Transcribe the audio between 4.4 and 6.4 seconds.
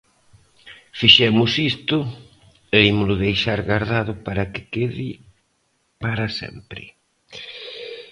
que quede para